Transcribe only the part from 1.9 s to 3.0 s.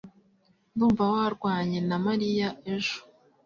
mariya ejo